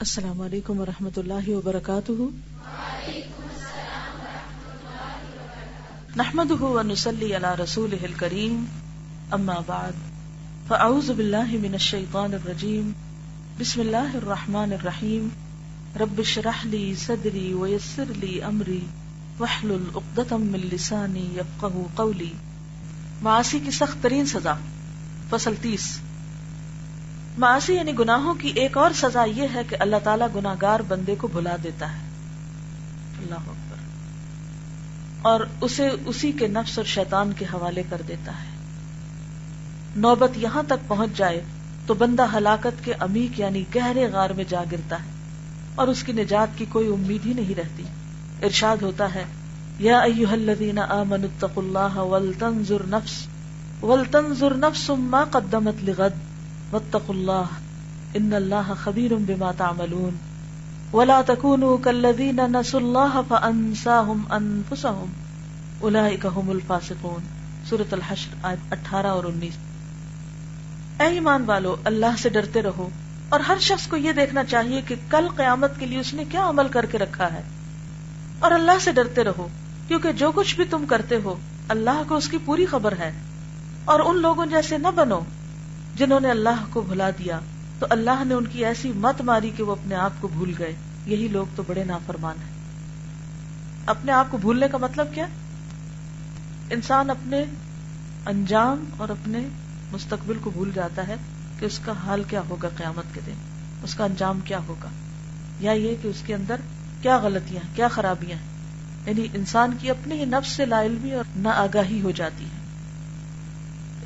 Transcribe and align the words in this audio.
السلام 0.00 0.40
علیکم 0.40 0.80
ورحمۃ 0.80 1.16
اللہ 1.16 1.48
وبرکاتہ۔ 1.48 2.12
نحمد 6.16 6.50
ونسلی 6.60 7.36
علی 7.36 7.62
رسول 7.62 7.94
کریم 8.16 8.64
اما 9.30 9.54
بعد، 9.66 9.92
فاعوذ 10.68 11.10
باللہ 11.10 11.50
من 11.52 11.72
الشیطان 11.72 12.34
الرجیم، 12.34 12.92
بسم 13.58 13.80
اللہ 13.80 14.14
الرحمن 14.14 14.72
الرحیم، 14.72 15.28
رب 16.00 16.22
شرح 16.22 16.64
لی 16.64 16.94
صدری 16.94 17.52
ویسر 17.52 18.12
لی 18.16 18.42
امری 18.42 18.80
وحلل 19.40 19.84
اقدتم 19.94 20.42
من 20.42 20.60
لسانی 20.72 21.28
یفقہ 21.36 21.66
قولی۔ 21.94 22.32
معاصی 23.22 23.58
کی 23.58 23.70
سخت 23.70 24.02
ترین 24.02 24.26
سزا، 24.26 24.54
فصل 25.30 25.54
تیس۔ 25.60 25.98
معاشی 27.38 27.74
یعنی 27.74 27.92
گناہوں 27.98 28.34
کی 28.34 28.48
ایک 28.48 28.76
اور 28.76 28.90
سزا 28.94 29.24
یہ 29.24 29.46
ہے 29.54 29.60
کہ 29.68 29.76
اللہ 29.80 29.96
تعالیٰ 30.04 30.26
گناہ 30.36 30.54
گار 30.62 30.80
بندے 30.88 31.14
کو 31.18 31.26
بھلا 31.26 31.56
دیتا 31.62 31.92
ہے۔ 31.92 31.98
اللہ 33.18 33.34
اکبر۔ 33.34 33.76
اور 35.22 35.40
اسے 35.60 35.88
اسی 36.06 36.32
کے 36.32 36.46
نفس 36.46 36.78
اور 36.78 36.86
شیطان 36.86 37.32
کے 37.32 37.44
حوالے 37.44 37.82
کر 37.90 38.02
دیتا 38.08 38.32
ہے۔ 38.32 38.56
نوبت 39.96 40.30
یہاں 40.36 40.62
تک 40.66 40.88
پہنچ 40.88 41.10
جائے 41.16 41.44
تو 41.86 41.94
بندہ 41.94 42.26
ہلاکت 42.36 42.84
کے 42.84 42.92
امیق 42.92 43.40
یعنی 43.40 43.64
گہرے 43.74 44.06
غار 44.12 44.30
میں 44.30 44.44
جا 44.48 44.64
گرتا 44.72 44.96
ہے 44.96 45.10
اور 45.74 45.88
اس 45.88 46.02
کی 46.02 46.12
نجات 46.12 46.58
کی 46.58 46.64
کوئی 46.68 46.92
امید 46.92 47.26
ہی 47.26 47.32
نہیں 47.32 47.54
رہتی۔ 47.54 47.82
ارشاد 48.42 48.76
ہوتا 48.82 49.14
ہے، 49.14 49.24
یا 49.78 49.98
ایوہ 49.98 50.32
الذین 50.32 50.78
آمنوا 50.78 51.24
اتقوا 51.24 51.64
اللہ 51.64 51.98
ولتنظر 51.98 52.82
نفس 52.86 53.26
ولتنظر 53.82 54.54
نفس 54.54 54.90
ما 54.90 55.24
قدمت 55.24 55.74
لغد۔ 55.82 56.27
واتقوا 56.72 57.14
اللہ 57.14 57.56
ان 58.14 58.32
اللہ 58.32 58.72
خبیر 58.84 59.14
بما 59.14 59.52
تعملون 59.52 60.16
ولا 60.92 61.22
تكونوا 61.22 61.78
كالذين 61.84 62.40
نسوا 62.56 62.80
الله 62.80 63.22
فانساهم 63.22 64.24
انفسهم 64.32 65.08
اولئك 65.80 66.26
هم 66.26 66.50
الفاسقون 66.50 67.26
سورۃ 67.68 67.92
الحشر 67.92 68.36
آیت 68.42 68.74
18 68.74 69.04
اور 69.04 69.24
19 69.24 69.58
اے 71.00 71.06
ایمان 71.06 71.44
والو، 71.46 71.76
اللہ 71.84 72.16
سے 72.18 72.28
ڈرتے 72.28 72.62
رہو 72.62 72.88
اور 73.28 73.40
ہر 73.40 73.58
شخص 73.60 73.86
کو 73.86 73.96
یہ 73.96 74.12
دیکھنا 74.12 74.44
چاہیے 74.44 74.80
کہ 74.86 74.94
کل 75.10 75.28
قیامت 75.36 75.78
کے 75.78 75.86
لیے 75.86 75.98
اس 75.98 76.14
نے 76.14 76.24
کیا 76.24 76.48
عمل 76.48 76.68
کر 76.68 76.86
کے 76.86 76.98
رکھا 76.98 77.32
ہے۔ 77.32 77.42
اور 78.38 78.50
اللہ 78.50 78.78
سے 78.80 78.92
ڈرتے 78.92 79.24
رہو، 79.24 79.48
کیونکہ 79.88 80.12
جو 80.12 80.32
کچھ 80.32 80.56
بھی 80.56 80.64
تم 80.64 80.84
کرتے 80.86 81.16
ہو، 81.24 81.34
اللہ 81.68 82.02
کو 82.08 82.16
اس 82.16 82.28
کی 82.28 82.38
پوری 82.44 82.66
خبر 82.66 82.92
ہے۔ 82.98 83.12
اور 83.84 84.00
ان 84.00 84.20
لوگوں 84.20 84.46
جیسے 84.46 84.78
نہ 84.78 84.88
بنو 84.94 85.20
جنہوں 85.98 86.20
نے 86.20 86.30
اللہ 86.30 86.64
کو 86.70 86.80
بھلا 86.80 87.10
دیا، 87.10 87.40
تو 87.78 87.86
اللہ 87.90 88.24
نے 88.26 88.34
ان 88.34 88.46
کی 88.46 88.64
ایسی 88.64 88.92
مت 88.96 89.20
ماری 89.20 89.50
کہ 89.56 89.62
وہ 89.62 89.72
اپنے 89.72 89.94
آپ 89.94 90.10
کو 90.20 90.28
بھول 90.28 90.52
گئے۔ 90.58 90.74
یہی 91.06 91.28
لوگ 91.28 91.46
تو 91.56 91.62
بڑے 91.66 91.84
نافرمان 91.84 92.36
ہیں۔ 92.38 92.52
اپنے 93.86 94.12
آپ 94.12 94.26
کو 94.30 94.36
بھولنے 94.36 94.66
کا 94.72 94.78
مطلب 94.78 95.14
کیا؟ 95.14 95.26
انسان 96.70 97.10
اپنے 97.10 97.44
انجام 98.26 98.84
اور 98.96 99.08
اپنے 99.08 99.48
مستقبل 99.92 100.38
کو 100.40 100.50
بھول 100.50 100.70
جاتا 100.74 101.08
ہے 101.08 101.14
کہ 101.58 101.64
اس 101.64 101.78
کا 101.78 101.92
حال 101.92 102.22
کیا 102.22 102.42
ہوگا 102.50 102.68
قیامت 102.76 103.14
کے 103.14 103.20
دن، 103.26 103.34
اس 103.82 103.94
کا 103.94 104.04
انجام 104.04 104.40
کیا 104.44 104.58
ہوگا۔ 104.68 104.88
یا 105.60 105.72
یہ 105.72 105.96
کہ 106.02 106.08
اس 106.08 106.22
کے 106.26 106.34
اندر 106.34 106.56
کیا 107.02 107.18
غلطیاں، 107.18 107.76
کیا 107.76 107.88
خرابیاں۔ 107.88 108.38
یعنی 109.08 109.26
انسان 109.34 109.76
کی 109.80 109.90
اپنے 109.90 110.14
ہی 110.14 110.24
نفس 110.24 110.52
سے 110.52 110.66
لا 110.66 110.82
علمی 110.82 111.12
اور 111.12 111.24
نہ 111.36 111.48
آگاہی 111.48 112.00
ہو 112.00 112.10
جاتی 112.10 112.44
ہے۔ 112.44 112.57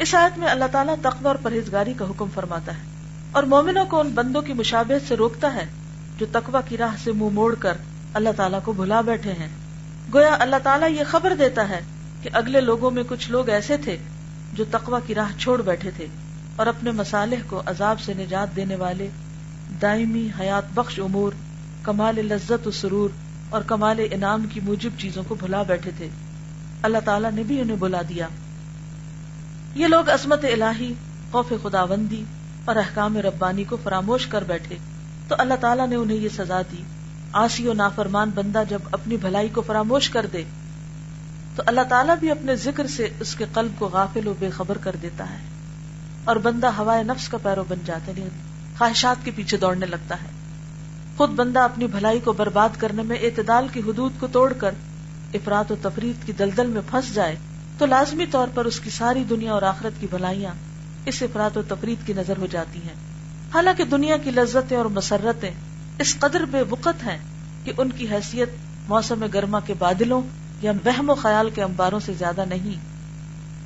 اس 0.03 0.15
آیت 0.15 0.39
میں 0.39 0.49
اللہ 0.49 0.65
تعالیٰ 0.73 0.95
تقوی 1.03 1.27
اور 1.27 1.37
پرہیزگاری 1.43 1.93
کا 1.93 2.05
حکم 2.05 2.27
فرماتا 2.35 2.73
ہے 2.73 2.83
اور 3.33 3.43
مومنوں 3.43 3.85
کو 3.85 4.01
ان 4.01 4.09
بندوں 4.09 4.43
کی 4.43 4.53
مشابہت 4.53 5.09
سے 5.09 5.17
روکتا 5.17 5.55
ہے 5.55 5.67
جو 6.19 6.27
تقوی 6.33 6.59
کی 6.69 6.77
راہ 6.77 6.97
سے 7.05 7.13
منہ 7.13 7.29
موڑ 7.29 7.55
کر 7.55 7.73
اللہ 8.15 8.29
تعالیٰ 8.37 8.59
کو 8.65 8.73
بھلا 8.73 9.01
بیٹھے 9.01 9.33
ہیں۔ 9.33 9.49
گویا 10.15 10.37
اللہ 10.41 10.57
تعالیٰ 10.63 10.91
یہ 10.91 11.05
خبر 11.07 11.33
دیتا 11.39 11.69
ہے 11.69 11.81
کہ 12.23 12.31
اگلے 12.33 12.61
لوگوں 12.61 12.91
میں 12.91 13.03
کچھ 13.09 13.31
لوگ 13.31 13.49
ایسے 13.49 13.77
تھے 13.77 13.97
جو 14.53 14.65
تقوی 14.71 15.01
کی 15.07 15.15
راہ 15.15 15.39
چھوڑ 15.39 15.63
بیٹھے 15.63 15.91
تھے 15.97 16.07
اور 16.57 16.67
اپنے 16.67 16.91
مسالح 16.91 17.37
کو 17.47 17.63
عذاب 17.67 18.01
سے 18.01 18.15
نجات 18.15 18.57
دینے 18.57 18.77
والے 18.77 19.09
دائمی 19.83 20.29
حیات 20.41 20.65
بخش 20.75 20.99
امور، 20.99 21.33
کمال 21.83 22.15
لذت 22.15 22.67
و 22.67 22.71
سرور 22.71 23.11
اور 23.51 23.63
کمال 23.63 24.01
انعام 24.11 24.47
کی 24.51 24.61
موجب 24.61 24.91
چیزوں 24.99 25.23
کو 25.29 25.35
بھلا 25.35 25.63
بیٹھے 25.63 25.91
تھے۔ 25.97 26.09
اللہ 26.83 26.99
تعالیٰ 27.05 27.31
نے 27.31 27.43
بھی 27.43 27.61
انہیں 27.61 27.77
بلا 27.77 28.03
دیا۔ 28.09 28.29
یہ 29.75 29.87
لوگ 29.87 30.09
عظمت 30.09 30.45
الہی، 30.45 30.95
خوف 31.31 31.53
خداوندی 31.63 32.25
اور 32.65 32.77
احکام 32.77 33.17
ربانی 33.19 33.65
کو 33.65 33.77
فراموش 33.83 34.27
کر 34.27 34.45
بیٹھے 34.45 34.77
تو 35.29 35.35
اللہ 35.39 35.55
تعالیٰ 35.61 35.89
نے 35.89 35.95
انہیں 35.95 36.19
یہ 36.19 36.29
سزا 36.37 36.63
دی۔ 36.73 36.83
آسی 37.33 37.69
و 37.69 37.73
نافرمان 37.73 38.31
بندہ 38.35 38.63
جب 38.69 38.79
اپنی 38.93 39.17
بھلائی 39.17 39.49
کو 39.49 39.61
فراموش 39.61 40.11
کر 40.11 40.27
دے 40.33 40.43
تو 41.57 41.63
اللہ 41.67 41.81
تعالیٰ 41.89 42.17
بھی 42.17 42.31
اپنے 42.31 42.57
ذکر 42.57 42.87
سے 42.87 43.09
اس 43.21 43.35
کے 43.35 43.45
قلب 43.55 43.73
کو 43.79 43.89
غافل 43.89 44.29
و 44.29 44.35
بے 44.39 44.51
خبر 44.51 44.79
کر 44.79 44.97
دیتا 45.03 45.31
ہے 45.31 45.37
اور 46.25 46.37
بندہ 46.37 46.67
ہوائے 46.67 47.03
نفس 47.03 47.29
کا 47.29 47.39
پیرو 47.43 47.65
بن 47.69 47.79
جاتا 47.85 48.13
ہے 48.13 48.21
یعنی 48.21 48.31
خواہشات 48.79 49.25
کے 49.25 49.31
پیچھے 49.35 49.57
دوڑنے 49.57 49.87
لگتا 49.87 50.15
ہے۔ 50.15 50.29
خود 51.17 51.31
بندہ 51.31 51.61
اپنی 51.61 51.87
بھلائی 51.87 52.21
کو 52.21 52.33
برباد 52.33 52.69
کرنے 52.79 53.03
میں 53.03 53.17
اعتدال 53.23 53.69
کی 53.69 53.81
حدود 53.81 54.13
کو 54.21 54.27
توڑ 54.27 54.53
کر 54.53 54.71
افراد 55.35 55.71
و 55.71 55.75
تفرید 55.83 56.27
کی 56.27 56.33
دلدل 56.33 56.67
میں 56.67 56.83
پھنس 56.91 57.15
جائے 57.15 57.37
تو 57.79 57.87
لازمی 57.87 58.27
طور 58.27 58.49
پر 58.55 58.65
اس 58.65 58.81
کی 58.81 58.91
ساری 58.91 59.25
دنیا 59.25 59.53
اور 59.53 59.63
آخرت 59.63 60.01
کی 60.01 60.07
بھلائیاں 60.11 60.55
اس 61.07 61.23
افراد 61.23 61.57
و 61.57 61.63
تفرید 61.69 62.07
کی 62.07 62.13
نظر 62.13 62.37
ہو 62.37 62.47
جاتی 62.47 62.79
ہیں۔ 62.79 62.95
حالانکہ 63.55 63.85
دنیا 63.85 64.17
کی 64.17 64.31
لذتیں 64.31 64.77
اور 64.77 64.85
مسرتیں 64.85 65.51
اس 65.99 66.17
قدر 66.19 66.45
بے 66.45 66.63
وقت 66.71 67.05
ہیں 67.07 67.19
کہ 67.65 67.73
ان 67.79 67.91
کی 67.91 68.09
حیثیت 68.11 68.49
موسم 68.89 69.27
گرما 69.35 69.61
کے 69.61 69.75
بادلوں 69.79 70.23
یا 70.63 70.73
بہم 70.85 71.11
و 71.11 71.15
خیال 71.15 71.51
کے 71.51 71.63
امباروں 71.63 72.01
سے 72.01 72.13
زیادہ 72.19 72.45
نہیں۔ 72.49 72.81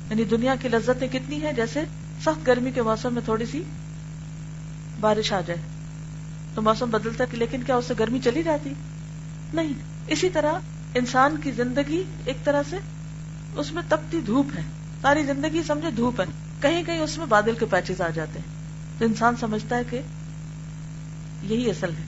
یعنی 0.09 0.23
دنیا 0.23 0.55
کی 0.61 0.69
لذتیں 0.69 1.07
کتنی 1.07 1.41
ہیں؟ 1.41 1.53
جیسے 1.53 1.81
سخت 2.21 2.47
گرمی 2.47 2.71
کے 2.71 2.81
موسم 2.81 3.13
میں 3.13 3.21
تھوڑی 3.25 3.45
سی 3.45 3.63
بارش 4.99 5.33
آ 5.33 5.41
جائے 5.41 5.59
تو 6.55 6.61
موسم 6.61 6.89
بدلتا 6.89 7.23
ہے 7.23 7.37
لیکن 7.37 7.63
کیا 7.63 7.75
اس 7.75 7.85
سے 7.85 7.93
گرمی 7.99 8.19
چلی 8.23 8.43
جاتی؟ 8.43 8.73
نہیں۔ 9.53 9.73
اسی 10.07 10.29
طرح 10.29 10.53
انسان 10.95 11.35
کی 11.43 11.51
زندگی 11.51 12.03
ایک 12.25 12.37
طرح 12.43 12.61
سے 12.69 12.77
اس 13.57 13.71
میں 13.71 13.81
تپتی 13.89 14.19
دھوپ 14.27 14.45
ہے۔ 14.55 14.61
ساری 15.01 15.23
زندگی 15.23 15.63
سمجھے 15.67 15.91
دھوپ 15.91 16.21
ہے۔ 16.21 16.25
کہیں 16.61 16.83
کہیں 16.83 16.99
اس 16.99 17.17
میں 17.17 17.25
بادل 17.25 17.55
کے 17.55 17.65
پیچز 17.65 18.01
آ 18.01 18.09
جاتے 18.09 18.39
ہیں۔ 18.39 18.55
تو 18.99 19.05
انسان 19.05 19.35
سمجھتا 19.35 19.75
ہے 19.77 19.81
کہ 19.89 20.01
یہی 21.41 21.69
اصل 21.69 21.89
ہے۔ 21.89 22.03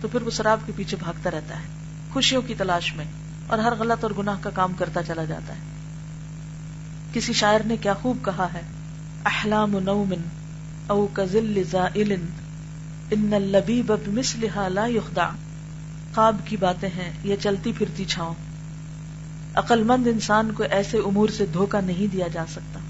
تو 0.00 0.08
پھر 0.08 0.22
وہ 0.22 0.30
شراب 0.30 0.60
کے 0.66 0.72
پیچھے 0.76 0.96
بھاگتا 0.96 1.30
رہتا 1.30 1.56
ہے۔ 1.56 1.64
خوشیوں 2.12 2.42
کی 2.42 2.54
تلاش 2.54 2.94
میں 2.96 3.04
اور 3.46 3.58
ہر 3.58 3.72
غلط 3.78 4.04
اور 4.04 4.12
گناہ 4.18 4.36
کا 4.40 4.50
کام 4.50 4.72
کرتا 4.72 5.02
چلا 5.02 5.24
جاتا 5.24 5.54
ہے۔ 5.54 5.60
کسی 7.12 7.32
شاعر 7.32 7.60
نے 7.64 7.76
کیا 7.76 7.94
خوب 7.94 8.16
کہا 8.24 8.48
ہے؟ 8.54 8.60
احلام 9.24 9.78
نومن 9.78 10.22
او 10.86 11.06
کزل 11.12 11.62
زائل 11.70 12.12
ان 13.10 13.34
اللبیب 13.34 13.92
بمثلها 14.04 14.68
لا 14.68 14.86
یخدع۔ 14.86 15.28
خواب 16.14 16.36
کی 16.44 16.56
باتیں 16.56 16.88
ہیں، 16.88 17.12
یہ 17.24 17.36
چلتی 17.40 17.72
پھرتی 17.78 18.04
چھاؤں۔ 18.04 18.34
عقل 19.54 19.82
مند 19.82 20.06
انسان 20.06 20.52
کو 20.52 20.64
ایسے 20.70 20.98
امور 20.98 21.28
سے 21.28 21.46
دھوکا 21.46 21.80
نہیں 21.80 22.12
دیا 22.12 22.28
جا 22.28 22.44
سکتا۔ 22.48 22.80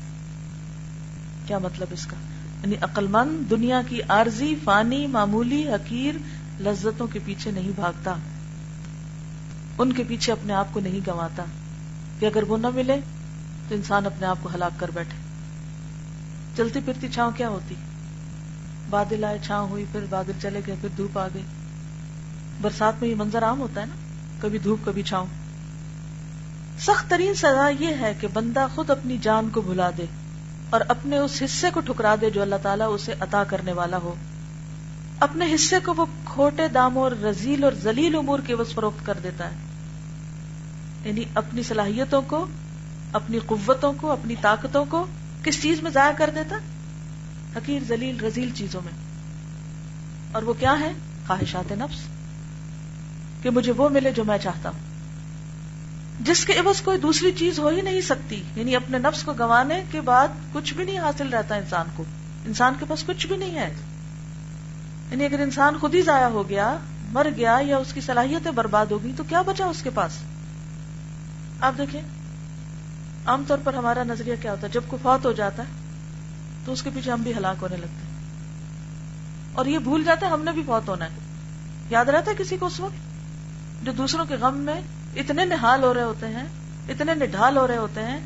کیا 1.47 1.59
مطلب 1.59 1.87
اس 1.91 2.07
کا؟ 2.07 2.17
یعنی 2.63 2.77
عقل 2.81 3.07
مند 3.07 3.51
دنیا 3.51 3.83
کی 3.89 4.03
عارضی، 4.03 4.55
فانی، 4.65 5.07
معمولی، 5.07 5.69
حقیر 5.69 6.15
لذتوں 6.61 7.07
کے 7.07 7.19
پیچھے 7.25 7.51
نہیں 7.51 7.71
بھاگتا۔ 7.75 8.15
ان 9.79 9.93
کے 9.93 10.03
پیچھے 10.09 10.33
اپنے 10.33 10.53
آپ 10.53 10.67
کو 10.73 10.81
نہیں 10.81 11.01
گنواتا۔ 11.07 11.45
کہ 12.19 12.27
اگر 12.27 12.43
وہ 12.43 12.57
نہ 12.57 12.67
ملے 12.75 13.01
تو 13.69 13.75
انسان 13.75 14.07
اپنے 14.07 14.27
آپ 14.27 14.39
کو 14.43 14.49
ہلاک 14.55 14.81
کر 14.81 14.91
بیٹھے۔ 14.95 15.19
چلتی 16.57 16.81
پھرتی 16.85 17.09
چھاؤں 17.09 17.33
کیا 17.37 17.49
ہوتی؟ 17.49 17.75
بادل 18.91 19.25
آئے، 19.25 19.39
چھاؤں 19.43 19.69
ہوئی، 19.69 19.85
پھر 19.93 20.01
بادل 20.11 20.33
چلے 20.43 20.61
گئے، 20.67 20.75
پھر 20.81 20.89
دھوپ 20.97 21.19
آ 21.19 21.29
گئی۔ 21.35 21.43
برسات 22.61 22.95
میں 23.01 23.09
یہ 23.09 23.15
منظر 23.15 23.45
عام 23.45 23.61
ہوتا 23.61 23.81
ہے 23.81 23.87
نا؟ 23.87 23.95
کبھی 24.41 24.59
دھوپ، 24.59 24.79
کبھی 24.85 25.03
چھاؤں۔ 25.03 25.42
سخت 26.79 27.11
ترین 27.11 27.35
سزا 27.35 27.71
یہ 27.81 27.95
ہے 28.01 28.15
کہ 28.21 28.29
بندہ 28.33 28.67
خود 28.75 28.91
اپنی 28.91 29.19
جان 29.19 29.51
کو 29.51 29.61
بھلا 29.61 29.91
دے 29.99 30.05
اور 30.71 30.81
اپنے 30.89 31.19
اس 31.19 31.43
حصے 31.45 31.71
کو 31.71 31.81
ٹھکرا 31.81 32.15
دے 32.21 32.31
جو 32.31 32.43
اللہ 32.43 32.55
تعالیٰ 32.63 32.95
اسے 32.95 33.15
عطا 33.21 33.45
کرنے 33.45 33.73
والا 33.73 33.97
ہو۔ 33.97 34.15
اپنے 35.21 35.55
حصے 35.55 35.81
کو 35.81 35.95
وہ 35.95 36.07
کھوٹے 36.25 36.69
داموں 36.69 37.03
اور 37.03 37.13
رزیل 37.13 37.65
اور 37.65 37.73
زلیل 37.73 38.17
امور 38.17 38.39
کے 38.47 38.57
بس 38.57 38.75
فروخت 38.75 39.07
کر 39.07 39.19
دیتا 39.23 39.51
ہے۔ 39.51 39.55
یعنی 41.05 41.25
اپنی 41.35 41.63
صلاحیتوں 41.63 42.23
کو، 42.27 42.47
اپنی 43.13 43.39
قوتوں 43.39 43.93
کو، 44.01 44.13
اپنی 44.13 44.35
طاقتوں 44.41 44.85
کو 44.89 45.07
کس 45.43 45.63
چیز 45.63 45.83
میں 45.83 45.91
ضائع 45.91 46.13
کر 46.13 46.31
دیتا؟ 46.35 46.57
حقیر 47.57 47.83
زلیل 47.89 48.21
رزیل 48.21 48.51
چیزوں 48.55 48.81
میں۔ 48.85 48.93
اور 50.33 50.43
وہ 50.43 50.53
کیا 50.53 50.75
ہے 50.81 50.93
خواہشات 51.27 51.73
نفس۔ 51.73 51.99
کہ 53.43 53.51
مجھے 53.51 53.73
وہ 53.73 53.89
ملے 53.89 54.11
جو 54.11 54.25
میں 54.25 54.39
چاہتا 54.39 54.69
ہوں۔ 54.69 54.92
جس 56.25 56.45
کے 56.45 56.53
عوض 56.53 56.81
کوئی 56.81 56.99
دوسری 56.99 57.33
چیز 57.33 57.59
ہو 57.59 57.69
ہی 57.69 57.81
نہیں 57.81 58.01
سکتی۔ 58.01 58.43
یعنی 58.57 58.77
اپنے 58.77 58.99
نفس 58.99 59.23
کو 59.23 59.33
گنوانے 59.33 59.85
کے 59.91 60.01
بعد 60.01 60.29
کچھ 60.53 60.75
بھی 60.75 60.85
نہیں 60.85 60.99
حاصل 60.99 61.29
رہتا 61.29 61.55
انسان 61.55 61.87
کو۔ 61.97 62.05
انسان 62.47 62.75
کے 62.79 62.85
پاس 62.89 63.05
کچھ 63.07 63.27
بھی 63.27 63.37
نہیں 63.37 63.55
ہے۔ 63.55 63.75
یعنی 65.11 65.25
اگر 65.25 65.41
انسان 65.41 65.79
خود 65.79 65.95
ہی 65.95 66.03
ضائع 66.03 66.27
ہو 66.27 66.49
گیا، 66.49 66.77
مر 67.13 67.27
گیا 67.37 67.59
یا 67.63 67.77
اس 67.77 67.93
کی 67.93 68.01
صلاحیتیں 68.01 68.51
برباد 68.51 68.87
ہو 68.87 69.03
گئی 69.03 69.13
تو 69.17 69.25
کیا 69.29 69.43
بچا 69.43 69.67
اس 69.67 69.83
کے 69.83 69.91
پاس؟ 69.91 70.13
آپ 71.61 71.73
دیکھیں، 71.79 72.03
عام 73.27 73.45
طور 73.47 73.59
پر 73.65 73.75
ہمارا 73.75 74.05
نظریہ 74.05 74.35
کیا 74.43 74.51
ہوتا 74.51 74.67
ہے؟ 74.67 74.73
جب 74.73 74.83
کوئی 74.89 75.01
فوت 75.03 75.27
ہو 75.27 75.33
جاتا 75.33 75.63
ہے، 75.63 75.73
تو 76.65 76.73
اس 76.73 76.83
کے 76.83 76.91
پیچھے 76.95 77.13
ہم 77.13 77.23
بھی 77.23 77.35
ہلاک 77.35 77.57
ہونے 77.63 77.77
لگتے 77.77 78.07
ہیں۔ 78.07 78.23
اور 79.53 79.67
یہ 79.67 79.79
بھول 79.79 80.05
جاتے 80.05 80.27
ہم 80.27 80.45
نے 80.45 80.53
بھی 80.53 80.63
فوت 80.67 80.89
ہونا 80.89 81.05
ہے۔ 81.05 81.11
یاد 81.91 82.05
رہتا 82.05 82.31
ہے 82.31 82.37
کسی 82.37 82.57
کو 82.57 82.67
اس 82.67 82.81
وقت؟ 82.81 83.13
جو 83.85 83.93
دوسروں 83.93 84.25
کے 84.25 84.35
غم 84.35 84.59
میں 84.59 84.81
اتنے 85.17 85.45
نہال 85.45 85.83
ہو 85.83 85.95
رہے 85.95 86.03
ہوتے 86.03 86.27
ہیں، 86.27 86.45
اتنے 86.89 87.15
نڈھال 87.15 87.57
ہو 87.57 87.67
رہے 87.67 87.77
ہوتے 87.77 88.03
ہیں 88.03 88.21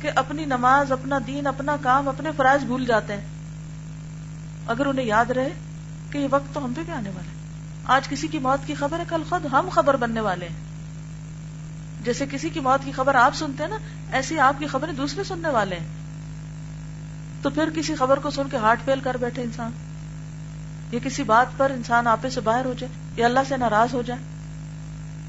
کہ 0.00 0.10
اپنی 0.16 0.44
نماز، 0.44 0.92
اپنا 0.92 1.18
دین، 1.26 1.46
اپنا 1.46 1.76
کام، 1.82 2.08
اپنے 2.08 2.30
فرائض 2.36 2.64
بھول 2.64 2.86
جاتے 2.86 3.12
ہیں۔ 3.12 3.26
اگر 4.66 4.86
انہیں 4.86 5.06
یاد 5.06 5.30
رہے 5.30 5.52
کہ 6.10 6.18
یہ 6.18 6.28
وقت 6.30 6.54
تو 6.54 6.64
ہم 6.64 6.72
پہ 6.76 6.82
بھی 6.82 6.92
آنے 6.92 7.08
والا 7.08 7.30
ہے۔ 7.30 7.34
آج 7.84 8.08
کسی 8.08 8.28
کی 8.28 8.38
موت 8.38 8.66
کی 8.66 8.74
خبر 8.74 8.98
ہے، 8.98 9.04
کل 9.08 9.22
خود 9.28 9.46
ہم 9.52 9.68
خبر 9.68 9.96
بننے 9.96 10.20
والے 10.20 10.48
ہیں۔ 10.48 10.56
جیسے 12.04 12.26
کسی 12.30 12.48
کی 12.48 12.60
موت 12.60 12.84
کی 12.84 12.92
خبر 12.92 13.14
آپ 13.14 13.34
سنتے 13.34 13.62
ہیں 13.62 13.70
نا، 13.70 13.76
ایسی 14.12 14.38
آپ 14.38 14.54
کی 14.58 14.66
خبریں 14.66 14.92
دوسرے 14.92 15.24
سننے 15.24 15.48
والے 15.48 15.76
ہیں۔ 15.76 15.86
تو 17.42 17.50
پھر 17.50 17.68
کسی 17.76 17.94
خبر 17.94 18.18
کو 18.18 18.30
سن 18.30 18.48
کے 18.50 18.56
ہارٹ 18.56 18.78
فیل 18.84 19.00
کر 19.00 19.16
بیٹھے 19.16 19.42
انسان۔ 19.42 19.70
یا 20.92 20.98
کسی 21.04 21.22
بات 21.22 21.46
پر 21.56 21.70
انسان 21.70 22.06
آپے 22.06 22.30
سے 22.30 22.40
باہر 22.40 22.64
ہو 22.64 22.74
جائے، 22.78 22.92
یا 23.16 23.26
اللہ 23.26 23.40
سے 23.48 23.56
ناراض 23.56 23.94
ہو 23.94 24.02
جائے۔ 24.02 24.33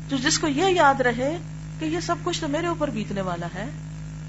جو 0.10 0.18
جس 0.18 0.40
کو 0.40 0.48
یہ 0.48 0.66
یاد 0.66 1.02
رہے 1.02 1.38
کہ 1.80 1.86
یہ 1.86 2.00
سب 2.00 2.16
کچھ 2.24 2.42
تو 2.42 2.48
میرے 2.48 2.68
اوپر 2.68 2.90
بیتنے 2.90 3.22
والا 3.22 3.48
ہے، 3.56 3.66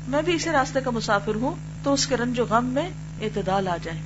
میں 0.08 0.22
بھی 0.22 0.34
اسی 0.34 0.50
راستے 0.50 0.80
کا 0.80 0.90
مسافر 0.90 1.34
ہوں 1.34 1.54
تو 1.82 1.92
اس 1.92 2.06
کے 2.06 2.16
رنج 2.16 2.40
و 2.40 2.44
غم 2.44 2.64
میں 2.64 2.90
اعتدال 3.22 3.68
آ 3.68 3.76
جائے۔ 3.82 3.98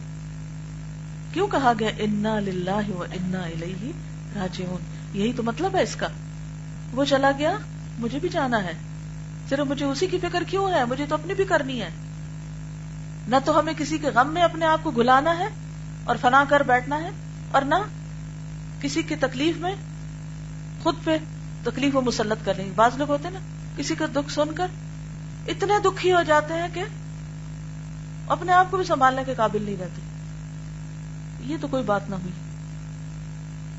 کیوں 1.32 1.48
کہا 1.48 1.72
گیا 1.78 1.88
انا 1.98 2.40
للہ 2.40 2.90
و 2.90 3.02
انا 3.02 3.40
الیہ 3.40 3.92
راجعون؟ 4.34 4.78
یہی 5.12 5.32
تو 5.32 5.42
مطلب 5.42 5.76
ہے 5.76 5.82
اس 5.82 5.96
کا۔ 5.96 6.06
وہ 6.92 7.04
چلا 7.04 7.30
گیا، 7.38 7.56
مجھے 7.98 8.18
بھی 8.18 8.28
جانا 8.28 8.64
ہے۔ 8.64 8.72
صرف 9.48 9.58
مجھے 9.58 9.86
اسی 9.86 10.06
کی 10.06 10.18
فکر 10.18 10.42
کیوں 10.46 10.70
ہے؟ 10.70 10.84
مجھے 10.84 11.06
تو 11.08 11.14
اپنی 11.14 11.34
بھی 11.34 11.44
کرنی 11.44 11.82
ہے۔ 11.82 11.88
نہ 13.28 13.36
تو 13.44 13.58
ہمیں 13.58 13.72
کسی 13.78 13.98
کے 13.98 14.08
غم 14.08 14.34
میں 14.34 14.42
اپنے 14.42 14.66
آپ 14.66 14.80
کو 14.82 14.90
گلانا 14.90 15.38
ہے 15.38 15.48
اور 16.04 16.16
فنا 16.20 16.44
کر 16.48 16.62
بیٹھنا 16.62 17.02
ہے 17.02 17.10
اور 17.50 17.62
نہ 17.62 17.74
کسی 18.80 19.02
کی 19.02 19.16
تکلیف 19.16 19.56
میں 19.56 19.74
خود 20.82 20.94
پہ 21.04 21.18
تکلیف 21.64 21.96
و 21.96 22.00
مسلط 22.00 22.44
کر 22.44 22.54
لیں 22.54 22.70
بعض 22.74 22.96
لوگ 22.96 23.10
ہوتے 23.10 23.24
ہیں 23.24 23.34
نا، 23.34 23.40
کسی 23.76 23.94
کا 23.94 24.06
دکھ 24.12 24.32
سن 24.32 24.54
کر 24.54 24.66
اتنے 25.48 25.74
دکھی 25.84 26.12
ہو 26.12 26.22
جاتے 26.22 26.54
ہیں 26.54 26.68
کہ 26.74 26.84
اپنے 28.28 28.52
آپ 28.52 28.70
کو 28.70 28.76
بھی 28.76 28.84
سنبھالنے 28.84 29.22
کے 29.26 29.34
قابل 29.34 29.62
نہیں 29.62 29.76
رہتے۔ 29.80 30.00
یہ 31.40 31.56
تو 31.60 31.68
کوئی 31.68 31.82
بات 31.82 32.10
نہ 32.10 32.14
ہوئی۔ 32.14 32.32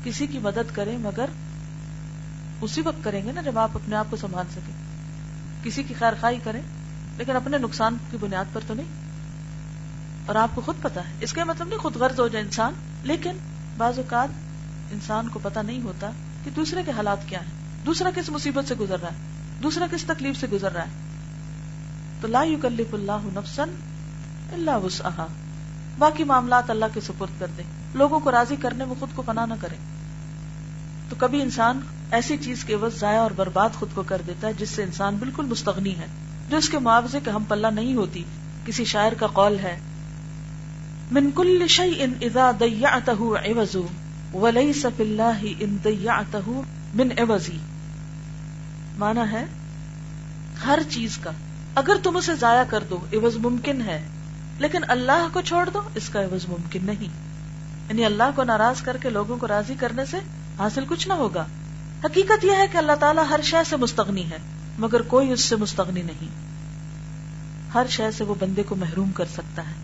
کسی 0.04 0.26
کی 0.26 0.38
مدد 0.38 0.74
کریں 0.74 0.98
مگر 0.98 1.24
اسی 2.60 2.80
وقت 2.80 3.04
کریں 3.04 3.26
گے 3.26 3.32
نا 3.32 3.40
جب 3.40 3.58
آپ 3.58 3.70
اپنے 3.74 3.96
آپ 3.96 4.06
کو 4.10 4.16
سنبھال 4.16 4.46
سکیں۔ 4.50 4.74
کسی 5.64 5.82
کی 5.82 5.94
خیر 5.94 6.12
خائی 6.20 6.38
کریں، 6.44 6.60
لیکن 7.18 7.36
اپنے 7.36 7.58
نقصان 7.58 7.96
کی 8.10 8.16
بنیاد 8.20 8.44
پر 8.52 8.60
تو 8.66 8.74
نہیں۔ 8.74 8.86
اور 10.26 10.36
آپ 10.36 10.48
کو 10.54 10.60
خود 10.60 10.76
پتا 10.82 11.08
ہے۔ 11.08 11.12
اس 11.20 11.32
کا 11.32 11.44
مطلب 11.44 11.68
نہیں 11.68 11.78
خود 11.78 11.96
غرض 11.96 12.20
ہو 12.20 12.28
جائے 12.28 12.44
انسان، 12.44 12.72
لیکن 13.02 13.36
بعض 13.76 13.98
اوقات 13.98 14.28
انسان 14.92 15.28
کو 15.28 15.38
پتا 15.42 15.62
نہیں 15.62 15.82
ہوتا 15.82 16.10
کہ 16.44 16.50
دوسرے 16.50 16.82
کے 16.82 16.90
حالات 16.90 17.18
کیا 17.26 17.40
ہیں۔ 17.40 17.61
دوسرا 17.86 18.10
کس 18.14 18.30
مصیبت 18.30 18.68
سے 18.68 18.74
گزر 18.74 19.00
رہا 19.00 19.08
ہے؟ 19.08 19.16
دوسرا 19.62 19.86
کس 19.90 20.04
تکلیف 20.04 20.40
سے 20.40 20.46
گزر 20.52 20.72
رہا 20.72 20.82
ہے؟ 20.82 20.88
تو 22.20 22.28
لا 22.28 22.42
یکلف 22.42 22.94
اللہ 22.94 23.18
نفسن 23.22 23.68
اللہ 24.52 24.84
وسعها 24.84 25.26
باقی 25.98 26.24
معاملات 26.24 26.70
اللہ 26.70 26.84
کے 26.94 27.00
سپرد 27.00 27.40
کر 27.40 27.46
دیں۔ 27.58 27.64
لوگوں 27.94 28.20
کو 28.20 28.30
راضی 28.30 28.56
کرنے 28.56 28.84
میں 28.84 28.94
خود 29.00 29.08
کو 29.14 29.22
فنا 29.26 29.46
نہ 29.46 29.54
کریں۔ 29.60 29.78
تو 31.08 31.16
کبھی 31.18 31.42
انسان 31.42 31.80
ایسی 32.10 32.36
چیز 32.36 32.64
کے 32.64 32.74
عوض 32.74 32.98
ضائع 32.98 33.20
اور 33.20 33.30
برباد 33.30 33.70
خود 33.74 33.88
کو 33.94 34.02
کر 34.02 34.22
دیتا 34.26 34.48
ہے 34.48 34.52
جس 34.52 34.68
سے 34.70 34.82
انسان 34.82 35.16
بالکل 35.16 35.46
مستغنی 35.46 35.96
ہے، 35.96 36.06
جو 36.48 36.56
اس 36.56 36.68
کے 36.68 36.78
معاوضے 36.78 37.18
کے 37.24 37.30
ہم 37.30 37.44
پلہ 37.48 37.66
نہیں 37.66 37.94
ہوتی۔ 37.94 38.24
کسی 38.64 38.84
شاعر 38.84 39.12
کا 39.12 39.26
قول 39.26 39.58
ہے، 39.58 39.80
من 41.10 41.30
کل 41.30 41.66
شيء 41.68 42.06
اذا 42.20 42.50
ضيعته 42.58 43.34
عوض 43.46 43.76
وليس 44.34 44.86
في 44.96 45.02
الله 45.02 45.54
ان 45.60 45.76
ضيعته 45.84 46.60
من 46.94 47.08
عوضي 47.18 47.58
مانا 48.98 49.32
ہے 49.32 49.44
ہر 50.66 50.78
چیز 50.90 51.18
کا۔ 51.18 51.30
اگر 51.74 51.92
تم 52.02 52.16
اسے 52.16 52.34
ضائع 52.34 52.62
کر 52.68 52.84
دو 52.90 52.98
عوض 53.12 53.36
ممکن 53.36 53.82
ہے۔ 53.82 54.08
لیکن 54.58 54.78
اللہ 54.88 55.28
کو 55.32 55.40
چھوڑ 55.40 55.70
دو، 55.70 55.80
اس 55.94 56.08
کا 56.08 56.22
عوض 56.22 56.48
ممکن 56.48 56.80
نہیں۔ 56.82 57.08
یعنی 57.88 58.04
اللہ 58.04 58.22
کو 58.34 58.44
ناراض 58.44 58.82
کر 58.82 58.96
کے 58.96 59.10
لوگوں 59.10 59.36
کو 59.36 59.48
راضی 59.48 59.74
کرنے 59.78 60.04
سے 60.04 60.16
حاصل 60.58 60.84
کچھ 60.88 61.08
نہ 61.08 61.12
ہوگا۔ 61.12 61.46
حقیقت 62.04 62.44
یہ 62.44 62.50
ہے 62.50 62.66
کہ 62.72 62.76
اللہ 62.76 62.92
تعالیٰ 62.92 63.24
ہر 63.30 63.40
شے 63.42 63.56
سے 63.66 63.76
مستغنی 63.76 64.30
ہے، 64.30 64.38
مگر 64.78 65.02
کوئی 65.02 65.32
اس 65.32 65.40
سے 65.40 65.56
مستغنی 65.56 66.02
نہیں۔ 66.02 66.28
ہر 67.74 67.86
شے 67.88 68.10
سے 68.10 68.24
وہ 68.24 68.34
بندے 68.38 68.62
کو 68.62 68.76
محروم 68.76 69.12
کر 69.12 69.24
سکتا 69.24 69.62
ہے۔ 69.62 69.74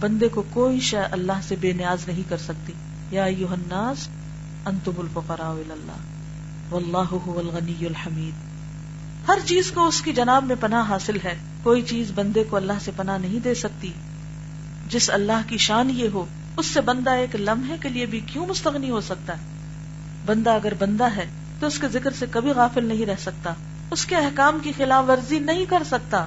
بندے 0.00 0.28
کو 0.28 0.42
کوئی 0.50 0.80
شے 0.80 0.98
اللہ 0.98 1.40
سے 1.42 1.56
بے 1.60 1.72
نیاز 1.72 2.08
نہیں 2.08 2.22
کر 2.28 2.36
سکتی۔ 2.36 2.72
یا 3.10 3.24
الناس، 3.24 4.08
انتم 4.66 4.92
الفقراء 4.98 5.50
اللہ۔ 5.50 6.14
واللہ 6.70 7.16
هو 7.16 7.38
الغنی 7.38 7.86
الحمید۔ 7.86 8.53
ہر 9.28 9.38
چیز 9.46 9.70
کو 9.70 9.88
اس 9.88 10.02
کی 10.02 10.12
جناب 10.12 10.44
میں 10.44 10.56
پناہ 10.60 10.88
حاصل 10.88 11.16
ہے۔ 11.24 11.38
کوئی 11.62 11.82
چیز 11.82 12.12
بندے 12.14 12.44
کو 12.44 12.56
اللہ 12.56 12.72
سے 12.80 12.90
پناہ 12.96 13.18
نہیں 13.18 13.40
دے 13.40 13.54
سکتی۔ 13.54 13.92
جس 14.88 15.10
اللہ 15.10 15.48
کی 15.48 15.58
شان 15.58 15.90
یہ 15.90 16.08
ہو، 16.08 16.26
اس 16.56 16.66
سے 16.66 16.80
بندہ 16.80 17.10
ایک 17.10 17.36
لمحے 17.36 17.76
کے 17.82 17.88
لیے 17.88 18.06
بھی 18.06 18.20
کیوں 18.20 18.46
مستغنی 18.46 18.90
ہو 18.90 19.00
سکتا 19.00 19.32
ہے؟ 19.32 19.42
بندہ 20.26 20.50
اگر 20.50 20.72
بندہ 20.78 21.04
ہے، 21.04 21.26
تو 21.60 21.66
اس 21.66 21.78
کے 21.78 21.88
ذکر 21.88 22.10
سے 22.12 22.26
کبھی 22.30 22.50
غافل 22.50 22.84
نہیں 22.84 23.06
رہ 23.06 23.14
سکتا۔ 23.18 23.54
اس 23.90 24.06
کے 24.06 24.16
احکام 24.16 24.58
کی 24.62 24.72
خلاف 24.76 25.04
ورزی 25.08 25.38
نہیں 25.38 25.64
کر 25.64 25.82
سکتا، 25.86 26.24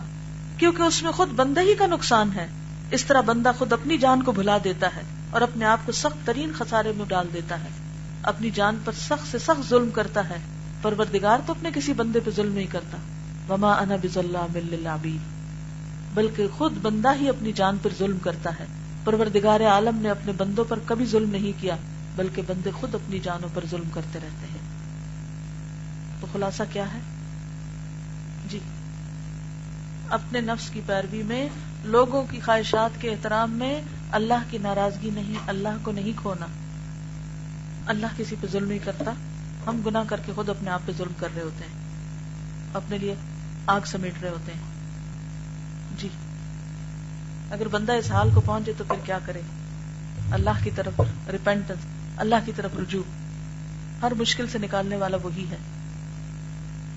کیونکہ 0.57 0.81
اس 0.81 1.03
میں 1.03 1.11
خود 1.11 1.29
بندہ 1.29 1.61
ہی 1.61 1.75
کا 1.75 1.85
نقصان 1.85 2.29
ہے۔ 2.35 2.47
اس 2.91 3.05
طرح 3.05 3.21
بندہ 3.21 3.51
خود 3.57 3.73
اپنی 3.73 3.97
جان 3.97 4.23
کو 4.23 4.31
بھلا 4.31 4.57
دیتا 4.63 4.87
ہے 4.95 5.01
اور 5.29 5.41
اپنے 5.41 5.65
آپ 5.65 5.79
کو 5.85 5.91
سخت 5.91 6.27
ترین 6.27 6.51
خسارے 6.57 6.91
میں 6.95 7.05
ڈال 7.05 7.27
دیتا 7.33 7.59
ہے۔ 7.59 7.69
اپنی 8.23 8.51
جان 8.51 8.77
پر 8.85 8.91
سخت 8.91 9.31
سے 9.31 9.39
سخت 9.39 9.69
ظلم 9.69 9.89
کرتا 9.89 10.29
ہے۔ 10.29 10.56
پروردگار 10.81 11.39
تو 11.45 11.53
اپنے 11.53 11.69
کسی 11.75 11.93
بندے 11.93 12.19
پہ 12.19 12.31
ظلم 12.31 12.53
نہیں 12.53 12.65
کرتا۔ 12.65 12.97
وما 13.53 13.71
انا 13.73 13.95
اللہ 14.15 14.97
بلکہ 16.13 16.47
خود 16.57 16.73
بندہ 16.81 17.09
ہی 17.21 17.29
اپنی 17.29 17.51
جان 17.51 17.77
پر 17.81 17.89
ظلم 17.99 18.17
کرتا 18.17 18.49
ہے۔ 18.59 18.65
پروردگار 19.03 19.61
عالم 19.61 19.97
نے 19.97 20.09
اپنے 20.09 20.31
بندوں 20.31 20.65
پر 20.65 20.79
کبھی 20.85 21.05
ظلم 21.05 21.29
نہیں 21.29 21.61
کیا، 21.61 21.75
بلکہ 22.15 22.41
بندے 22.47 22.71
خود 22.71 22.95
اپنی 22.95 23.19
جانوں 23.19 23.49
پر 23.53 23.65
ظلم 23.71 23.89
کرتے 23.93 24.19
رہتے 24.19 24.47
ہیں۔ 24.51 24.57
تو 26.21 26.27
خلاصہ 26.33 26.63
کیا 26.71 26.93
ہے؟ 26.93 26.99
جی 28.49 28.59
اپنے 30.09 30.41
نفس 30.41 30.69
کی 30.69 30.81
پیروی 30.85 31.23
میں، 31.23 31.49
لوگوں 31.83 32.23
کی 32.29 32.39
خواہشات 32.39 33.01
کے 33.01 33.09
احترام 33.09 33.51
میں 33.51 33.81
اللہ 34.11 34.43
کی 34.49 34.57
ناراضگی 34.57 35.09
نہیں، 35.13 35.35
اللہ 35.47 35.77
کو 35.83 35.91
نہیں 35.91 36.11
کھونا۔ 36.15 36.45
اللہ 37.87 38.07
کسی 38.17 38.35
پہ 38.41 38.47
ظلم 38.47 38.67
نہیں 38.67 38.79
کرتا۔ 38.79 39.11
ہم 39.67 39.81
گناہ 39.85 40.03
کر 40.07 40.19
کے 40.25 40.31
خود 40.35 40.49
اپنے 40.49 40.69
آپ 40.69 40.79
پہ 40.85 40.91
ظلم 40.97 41.11
کر 41.19 41.27
رہے 41.35 41.43
ہوتے 41.43 41.63
ہیں، 41.63 41.73
اپنے 42.73 42.97
لیے 42.97 43.15
آگ 43.67 43.81
سمیٹ 43.85 44.13
رہے 44.21 44.29
ہوتے 44.29 44.51
ہیں۔ 44.51 44.61
جی۔ 45.97 46.07
اگر 47.51 47.67
بندہ 47.67 47.91
اس 47.91 48.11
حال 48.11 48.29
کو 48.33 48.41
پہنچے 48.41 48.73
تو 48.77 48.83
پھر 48.87 48.95
کیا 49.05 49.19
کرے؟ 49.25 49.41
اللہ 50.31 50.49
کی 50.63 50.71
طرف 50.75 51.01
ریپینٹنس 51.31 51.79
اللہ 52.17 52.35
کی 52.45 52.51
طرف 52.55 52.71
رجوع۔ 52.79 53.03
ہر 54.01 54.11
مشکل 54.17 54.47
سے 54.47 54.57
نکالنے 54.57 54.95
والا 54.95 55.17
وہی 55.23 55.45
ہے۔ 55.51 55.57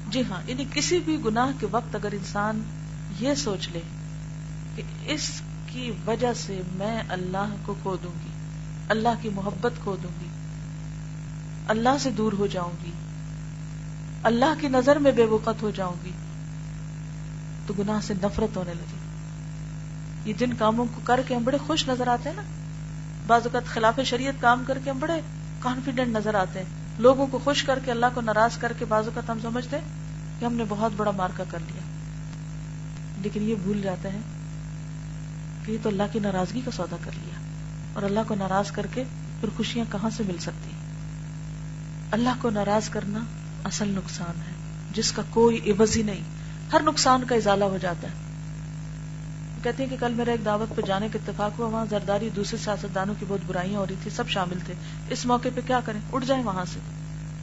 جی 0.09 0.23
ہاں 0.31 0.43
یعنی 0.47 0.65
کسی 0.75 0.99
بھی 0.99 1.19
گناہ 1.25 1.61
کے 1.61 1.67
وقت 1.71 1.95
اگر 1.95 2.13
انسان 2.13 2.63
یہ 3.21 3.35
سوچ 3.35 3.69
لے 3.69 3.81
کہ 4.77 4.83
اس 5.07 5.43
کی 5.67 5.93
وجہ 6.07 6.33
سے 6.33 6.63
میں 6.73 7.03
اللہ 7.09 7.55
کو 7.67 7.75
کھو 7.83 7.97
دوں 8.03 8.13
گی، 8.25 8.31
اللہ 8.89 9.09
کی 9.23 9.29
محبت 9.29 9.73
کھو 9.83 9.97
دوں 10.03 10.11
گی 10.21 10.29
اللہ 11.71 11.89
سے 12.01 12.11
دور 12.11 12.33
ہو 12.33 12.47
جاؤں 12.47 12.85
گی۔ 12.85 12.91
اللہ 14.23 14.61
کی 14.61 14.69
نظر 14.69 14.97
میں 14.97 15.13
بے 15.13 15.25
وقت 15.25 15.63
ہو 15.63 15.71
جاؤں 15.71 15.95
گی۔ 16.05 16.11
تو 17.67 17.75
گناہ 17.79 18.01
سے 18.03 18.15
نفرت 18.23 18.57
ہونے 18.57 18.75
لگی۔ 18.75 18.97
یہ 20.25 20.35
جن 20.39 20.53
کاموں 20.55 20.87
کو 20.95 21.01
کر 21.05 21.21
کے 21.29 21.35
ہم 21.35 21.45
بڑے 21.45 21.59
خوش 21.67 21.89
نظر 21.89 22.07
آتے 22.07 22.29
ہیں 22.29 22.37
نا۔ 22.37 22.43
بعض 23.27 23.41
اوقات 23.45 23.65
خلاف 23.65 24.01
شریعت 24.05 24.35
کام 24.41 24.65
کر 24.67 24.79
کے 24.85 24.91
ہم 24.91 24.99
بڑے 24.99 25.21
کانفیڈنٹ 25.59 26.17
نظر 26.17 26.35
آتے 26.35 26.59
ہیں۔ 26.59 26.67
لوگوں 26.99 27.27
کو 27.27 27.39
خوش 27.45 27.63
کر 27.63 27.79
کے 27.85 27.91
اللہ 27.91 28.07
کو 28.15 28.21
ناراض 28.21 28.59
کر 28.59 28.73
کے 28.79 28.85
بعض 28.85 29.05
اوقات 29.05 29.31
ہم 29.31 29.39
سمجھتے 29.43 29.79
ہیں 29.79 29.85
کہ 30.41 30.45
ہم 30.45 30.55
نے 30.55 30.65
بہت 30.69 30.93
بڑا 30.97 31.11
مارکا 31.11 31.45
کر 31.51 31.59
لیا۔ 31.67 31.83
لیکن 33.23 33.43
یہ 33.43 33.55
بھول 33.63 33.83
جاتے 33.83 34.09
ہیں 34.09 34.21
کہ 35.65 35.73
یہ 35.73 35.79
تو 35.83 35.89
اللہ 35.89 36.03
کی 36.13 36.19
ناراضگی 36.19 36.61
کا 36.65 36.71
سودا 36.71 36.97
کر 37.05 37.11
لیا 37.15 37.41
اور 37.93 38.03
اللہ 38.03 38.21
کو 38.29 38.35
ناراض 38.35 38.71
کر 38.71 38.87
کے 38.95 39.05
پھر 39.41 39.49
خوشیاں 39.57 39.85
کہاں 39.93 40.11
سے 40.11 40.23
مل 40.27 40.39
سکتی؟ 40.39 40.70
اللہ 42.11 42.31
کو 42.41 42.51
ناراض 42.51 42.89
کرنا 42.89 43.19
اصل 43.65 43.89
نقصان 43.89 44.41
ہے۔ 44.41 44.53
جس 44.93 45.13
کا 45.13 45.23
کوئی 45.31 45.71
عوض 45.71 45.97
ہی 45.97 46.03
نہیں۔ 46.03 46.21
ہر 46.73 46.81
نقصان 46.81 47.25
کا 47.25 47.35
ازالہ 47.35 47.65
ہو 47.65 47.79
جاتا 47.81 48.09
ہے۔ 48.09 48.13
کہتی 49.63 49.83
ہیں 49.83 49.91
کہ 49.91 49.97
کل 50.01 50.15
میرا 50.15 50.31
ایک 50.31 50.45
دعوت 50.45 50.77
پہ 50.77 50.83
جانے 50.83 51.09
کا 51.13 51.19
اتفاق 51.27 51.59
ہوا، 51.59 51.69
وہاں 51.69 51.87
زرداری 51.91 52.31
دوسرے 52.37 52.59
سیاستدانوں 52.59 53.15
کی 53.19 53.25
بہت 53.29 53.41
برائیاں 53.47 53.81
ہو 53.81 53.87
رہی 53.87 53.95
تھی 54.03 54.11
سب 54.11 54.29
شامل 54.29 54.59
تھے۔ 54.67 54.75
اس 55.09 55.27
موقع 55.27 55.49
پہ 55.55 55.61
کیا 55.67 55.81
کریں؟ 55.85 56.01
اٹھ 56.13 56.27
جائیں 56.27 56.45
وہاں 56.45 56.65
سے۔ 56.65 56.81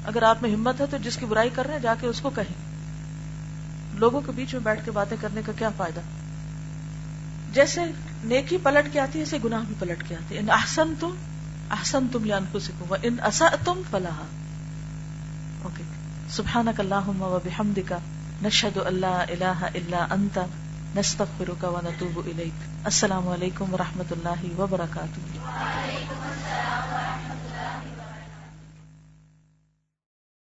اگر 0.06 0.24
آپ 0.24 0.38
میں 0.42 0.54
ہمت 0.54 0.82
ہے 0.82 0.86
تو 0.90 0.98
جس 0.98 1.18
کی 1.18 1.26
برائی 1.26 1.50
کر 1.54 1.66
رہے 1.66 1.74
ہیں، 1.74 1.82
جا 1.82 1.96
کے 2.00 2.08
اس 2.08 2.22
کو 2.22 2.30
کہیں۔ 2.30 2.54
لوگوں 3.98 4.22
کے 4.26 4.32
بیچ 4.36 4.54
میں 4.54 4.62
بیٹھ 4.62 4.86
کے 4.86 4.92
باتیں 4.92 5.18
کرنے 5.22 5.42
کا 5.46 5.52
کیا 5.58 5.70
فائدہ؟ 5.78 6.00
جیسے 7.54 7.82
نیکی 8.24 8.58
پلٹ 8.64 8.94
کے 8.94 9.00
آتی 9.00 9.20
ہے، 9.20 9.24
ایسے 9.24 9.38
گناہ 9.44 9.62
بھی 9.68 9.76
پلٹ 9.80 10.04
کے 10.08 10.16
آتی 10.16 10.36
ہے 10.36 10.40
ان 10.40 10.50
احسن 10.50 10.94
تم 11.00 11.16
احسن 11.72 12.08
تم 12.12 12.26
یا 12.26 12.38
انفسکم 12.38 12.92
و 12.92 12.96
ان 13.04 13.16
اسا 13.26 13.48
تم 13.64 13.82
فلاح 13.92 14.47
اوکے 15.64 15.84
سبحانک 16.30 16.80
اللہم 16.80 17.22
و 17.22 17.38
بحمدک 17.44 17.94
نشہد 18.44 18.78
اللہ 18.86 19.20
الہ 19.28 19.70
الا 19.74 20.06
انت 20.12 20.40
نستغفرک 20.96 21.64
و 21.64 21.80
نتوب 21.84 22.20
الیک 22.26 22.66
السلام 22.84 23.28
علیکم 23.28 23.74
و 23.74 23.78
رحمۃ 23.78 24.12
اللہ 24.12 24.46
وبرکاتہ 24.60 25.26